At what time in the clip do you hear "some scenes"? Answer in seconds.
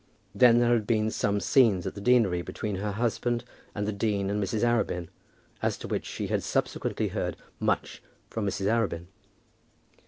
1.11-1.85